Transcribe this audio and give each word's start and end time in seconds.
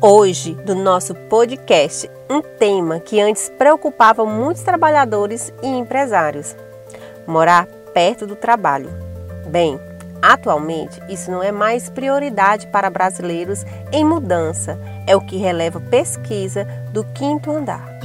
Hoje, 0.00 0.54
do 0.54 0.74
nosso 0.74 1.14
podcast, 1.14 2.08
um 2.30 2.40
tema 2.40 3.00
que 3.00 3.20
antes 3.20 3.48
preocupava 3.48 4.24
muitos 4.24 4.62
trabalhadores 4.62 5.52
e 5.62 5.66
empresários: 5.66 6.54
morar 7.26 7.66
perto 7.92 8.26
do 8.26 8.36
trabalho. 8.36 8.88
Bem, 9.48 9.80
atualmente 10.22 11.00
isso 11.08 11.30
não 11.30 11.42
é 11.42 11.50
mais 11.50 11.90
prioridade 11.90 12.68
para 12.68 12.90
brasileiros 12.90 13.64
em 13.92 14.04
mudança, 14.04 14.78
é 15.06 15.16
o 15.16 15.20
que 15.20 15.36
releva 15.36 15.80
pesquisa 15.80 16.64
do 16.92 17.02
quinto 17.04 17.50
andar. 17.50 17.98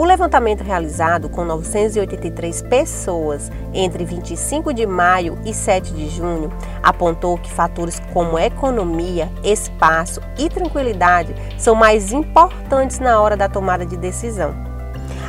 O 0.00 0.04
levantamento 0.06 0.64
realizado 0.64 1.28
com 1.28 1.44
983 1.44 2.62
pessoas 2.62 3.52
entre 3.74 4.02
25 4.02 4.72
de 4.72 4.86
maio 4.86 5.38
e 5.44 5.52
7 5.52 5.92
de 5.92 6.08
junho 6.08 6.50
apontou 6.82 7.36
que 7.36 7.52
fatores 7.52 8.00
como 8.10 8.38
economia, 8.38 9.30
espaço 9.44 10.22
e 10.38 10.48
tranquilidade 10.48 11.34
são 11.58 11.74
mais 11.74 12.14
importantes 12.14 12.98
na 12.98 13.20
hora 13.20 13.36
da 13.36 13.46
tomada 13.46 13.84
de 13.84 13.98
decisão. 13.98 14.54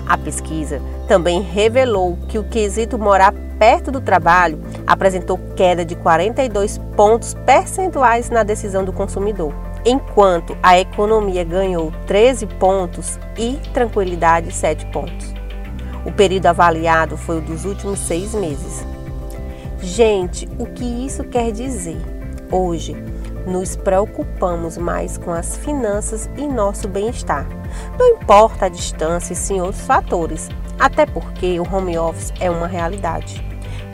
A 0.08 0.18
pesquisa 0.18 0.82
também 1.06 1.42
revelou 1.42 2.18
que 2.30 2.40
o 2.40 2.44
quesito 2.46 2.98
morar 2.98 3.34
perto 3.60 3.92
do 3.92 4.00
trabalho 4.00 4.58
apresentou 4.88 5.38
queda 5.54 5.84
de 5.84 5.98
42 5.98 6.78
pontos 6.96 7.34
percentuais 7.46 8.30
na 8.30 8.42
decisão 8.42 8.86
do 8.86 8.94
consumidor 8.94 9.54
enquanto 9.86 10.58
a 10.62 10.80
economia 10.80 11.44
ganhou 11.44 11.92
13 12.08 12.46
pontos 12.48 13.20
e 13.38 13.60
tranquilidade 13.74 14.52
7 14.52 14.86
pontos. 14.88 15.34
O 16.06 16.12
período 16.12 16.48
avaliado 16.48 17.18
foi 17.18 17.38
o 17.38 17.42
dos 17.42 17.66
últimos 17.66 18.00
seis 18.00 18.34
meses. 18.34 18.86
Gente, 19.80 20.48
o 20.58 20.66
que 20.66 20.84
isso 20.84 21.24
quer 21.24 21.52
dizer? 21.52 22.02
Hoje, 22.52 22.96
nos 23.46 23.76
preocupamos 23.76 24.78
mais 24.78 25.18
com 25.18 25.32
as 25.32 25.58
finanças 25.58 26.30
e 26.38 26.48
nosso 26.48 26.88
bem-estar. 26.88 27.48
Não 27.98 28.08
importa 28.10 28.66
a 28.66 28.70
distância 28.70 29.34
e 29.34 29.36
sim 29.36 29.62
outros 29.62 29.86
fatores, 29.86 30.50
até 30.80 31.06
porque 31.06 31.60
o 31.60 31.76
home 31.76 31.98
office 31.98 32.34
é 32.40 32.50
uma 32.50 32.68
realidade. 32.68 33.51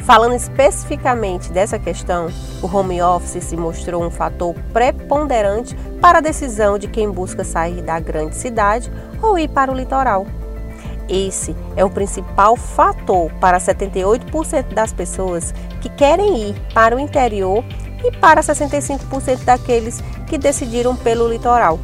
Falando 0.08 0.36
especificamente 0.36 1.52
dessa 1.52 1.78
questão, 1.78 2.30
o 2.64 2.66
home 2.66 3.02
office 3.02 3.44
se 3.44 3.58
mostrou 3.58 4.02
um 4.02 4.10
fator 4.10 4.56
preponderante 4.72 5.76
para 6.00 6.20
a 6.20 6.22
decisão 6.22 6.78
de 6.78 6.88
quem 6.88 7.12
busca 7.12 7.44
sair 7.44 7.82
da 7.82 8.00
grande 8.00 8.34
cidade 8.34 8.90
ou 9.22 9.38
ir 9.38 9.50
para 9.50 9.70
o 9.70 9.76
litoral. 9.76 10.26
Esse 11.10 11.54
é 11.76 11.84
o 11.84 11.90
principal 11.90 12.56
fator 12.56 13.30
para 13.34 13.58
78% 13.58 14.74
das 14.74 14.94
pessoas 14.94 15.54
que 15.82 15.90
querem 15.90 16.52
ir 16.52 16.56
para 16.74 16.96
o 16.96 17.00
interior 17.02 17.62
e 18.02 18.10
para 18.10 18.40
65% 18.40 19.44
daqueles 19.44 20.02
que 20.26 20.38
decidiram 20.38 20.96
pelo 20.96 21.28
litoral. 21.28 21.78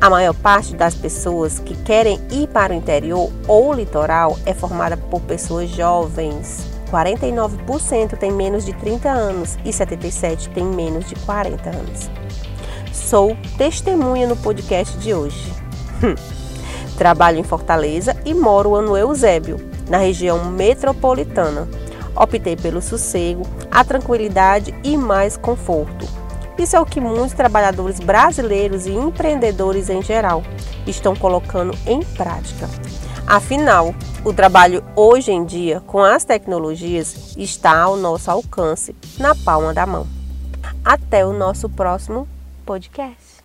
A 0.00 0.08
maior 0.08 0.32
parte 0.32 0.74
das 0.74 0.94
pessoas 0.94 1.58
que 1.58 1.76
querem 1.76 2.18
ir 2.30 2.48
para 2.48 2.72
o 2.72 2.76
interior 2.76 3.30
ou 3.46 3.74
litoral 3.74 4.38
é 4.46 4.54
formada 4.54 4.96
por 4.96 5.20
pessoas 5.20 5.68
jovens, 5.68 6.71
49% 6.92 8.18
tem 8.18 8.30
menos 8.30 8.66
de 8.66 8.74
30 8.74 9.08
anos 9.08 9.56
e 9.64 9.70
77% 9.70 10.52
tem 10.52 10.64
menos 10.64 11.08
de 11.08 11.14
40 11.14 11.70
anos. 11.70 12.10
Sou 12.92 13.34
testemunha 13.56 14.26
no 14.26 14.36
podcast 14.36 14.98
de 14.98 15.14
hoje. 15.14 15.50
Hum. 16.04 16.14
Trabalho 16.98 17.38
em 17.38 17.42
Fortaleza 17.42 18.14
e 18.26 18.34
moro 18.34 18.80
no 18.82 18.96
Eusébio, 18.96 19.56
na 19.88 19.96
região 19.96 20.44
metropolitana. 20.44 21.66
Optei 22.14 22.54
pelo 22.54 22.82
sossego, 22.82 23.46
a 23.70 23.82
tranquilidade 23.82 24.74
e 24.84 24.98
mais 24.98 25.38
conforto. 25.38 26.06
Isso 26.58 26.76
é 26.76 26.80
o 26.80 26.84
que 26.84 27.00
muitos 27.00 27.32
trabalhadores 27.32 27.98
brasileiros 27.98 28.86
e 28.86 28.90
empreendedores 28.90 29.88
em 29.88 30.02
geral 30.02 30.42
estão 30.86 31.16
colocando 31.16 31.74
em 31.86 32.02
prática. 32.02 32.68
Afinal, 33.32 33.94
o 34.26 34.30
trabalho 34.34 34.84
hoje 34.94 35.32
em 35.32 35.42
dia 35.42 35.80
com 35.86 36.02
as 36.02 36.22
tecnologias 36.22 37.34
está 37.34 37.80
ao 37.80 37.96
nosso 37.96 38.30
alcance, 38.30 38.94
na 39.18 39.34
palma 39.34 39.72
da 39.72 39.86
mão. 39.86 40.06
Até 40.84 41.24
o 41.24 41.32
nosso 41.32 41.66
próximo 41.66 42.28
podcast. 42.66 43.42